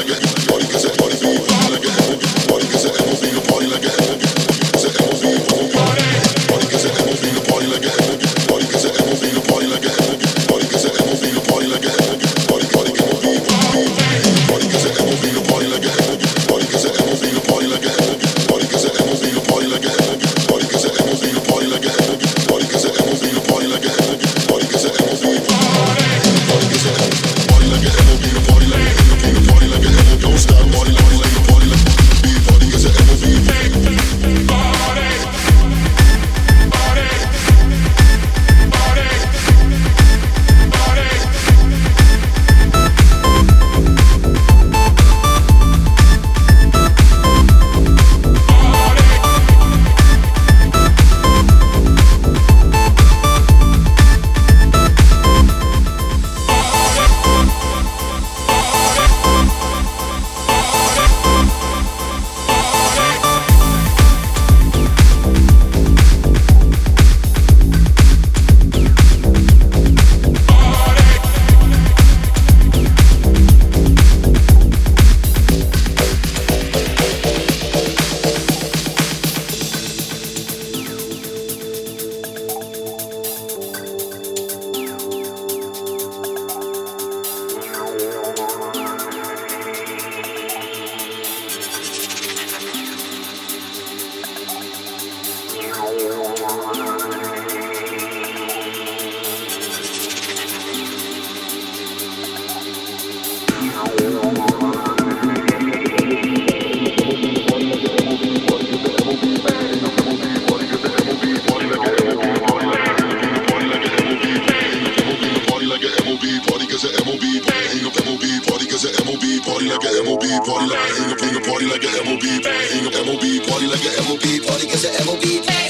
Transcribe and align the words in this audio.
party 0.00 0.12
like 0.12 0.29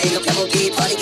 Ain't 0.03 0.15
no 0.15 0.33
MOB, 0.33 0.77
party 0.77 1.00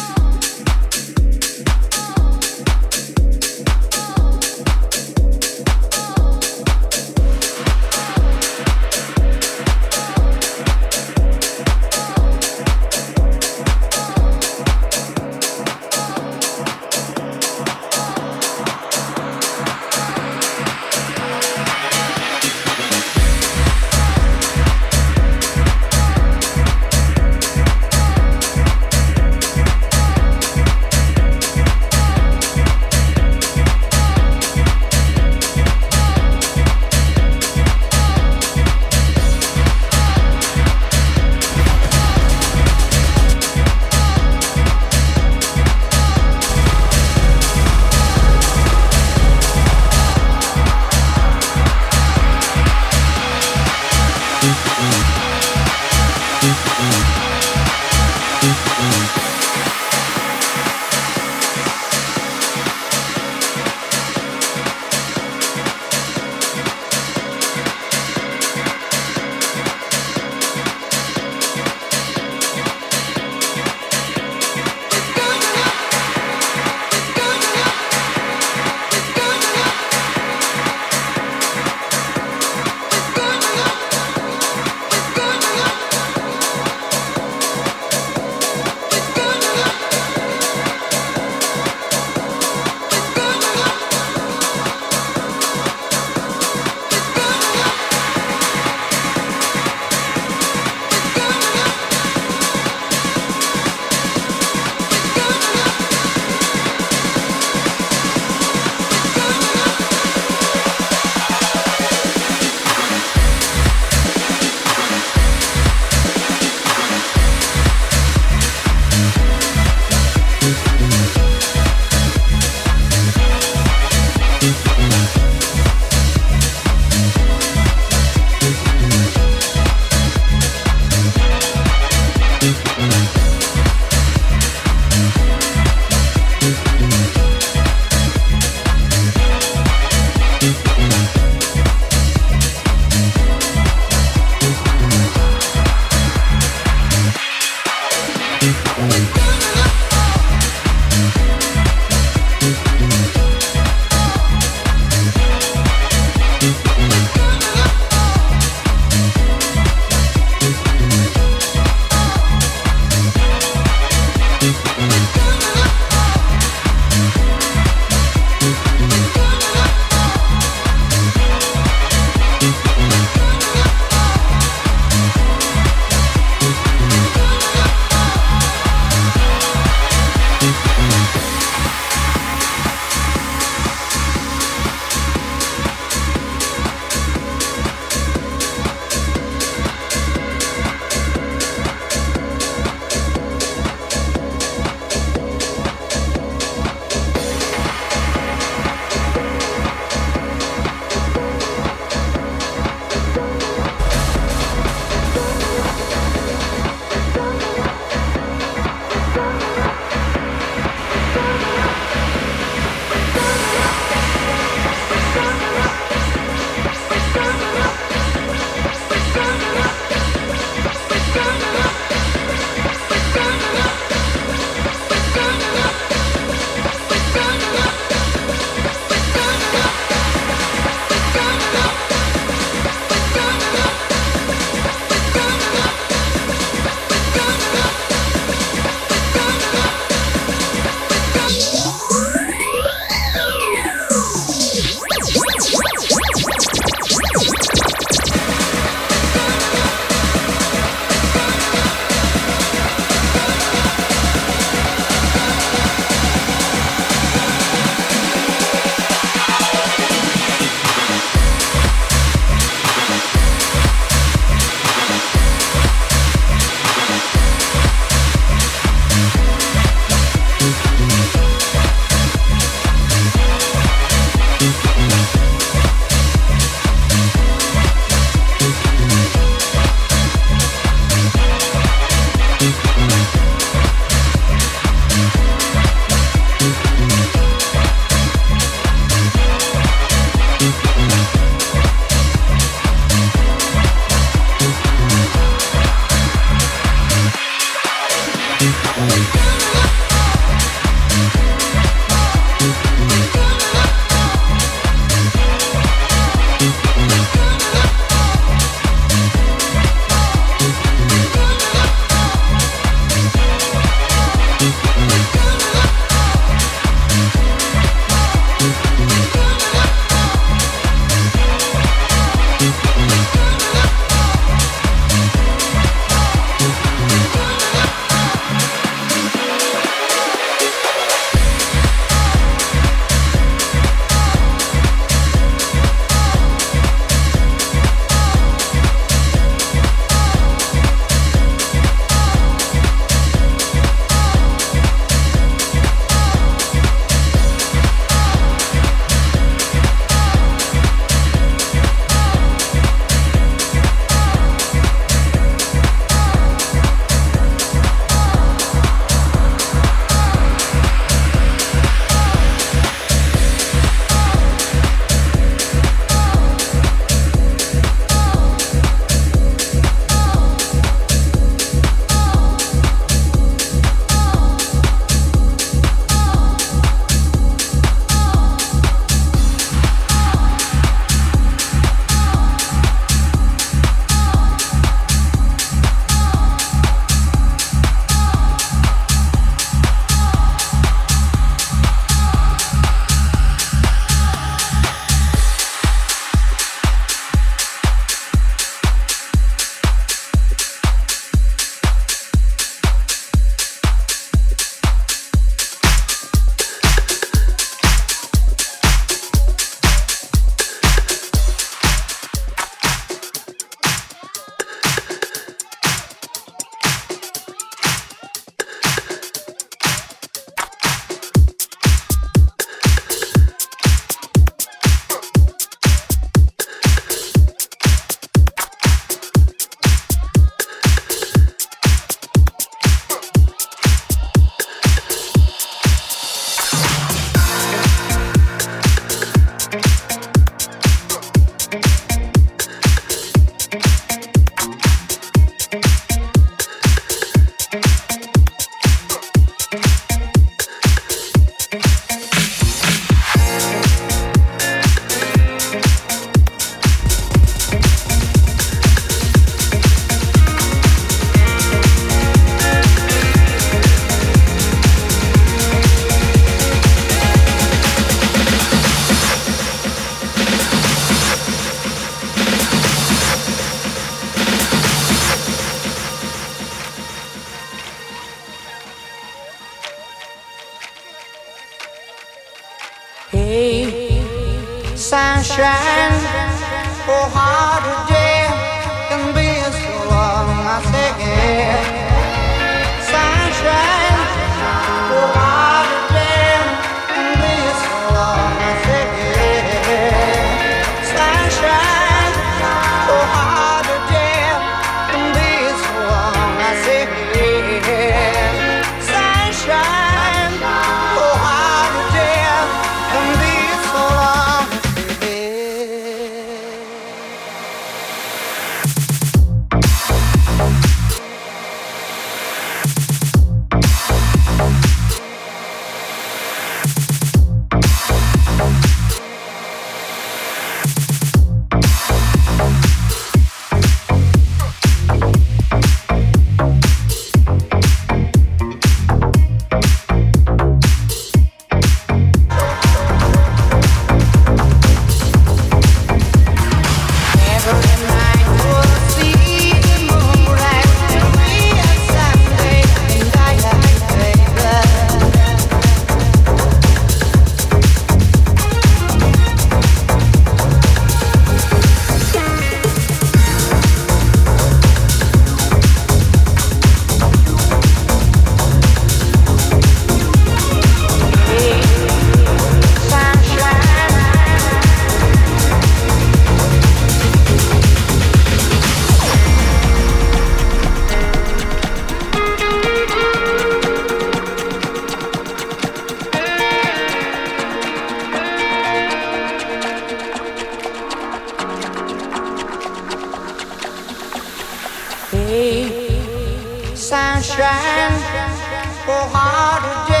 Oh, 597.43 599.09
hard 599.11 599.87
to 599.87 600.00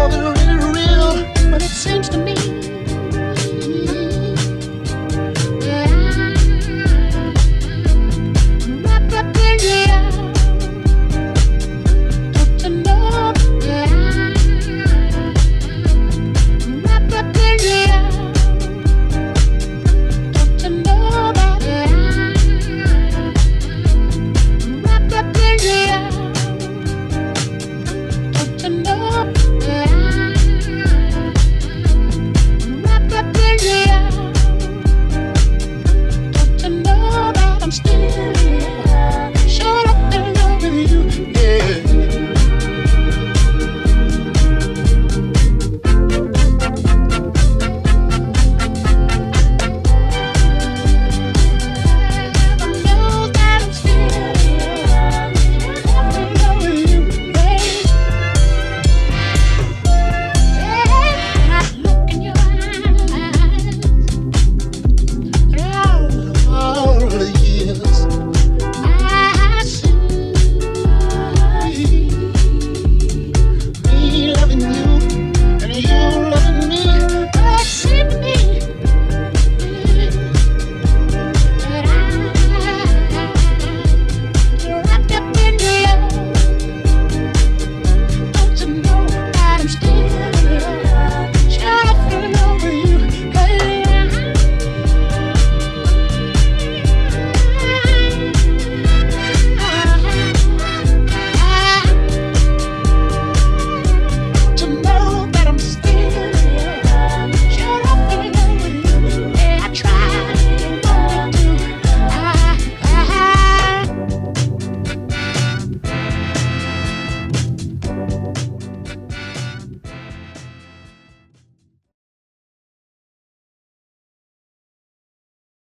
all 0.00 0.08
real, 0.72 1.50
but 1.50 1.62
it 1.62 1.68
seems 1.68 2.08
to 2.08 2.16
me. 2.16 2.39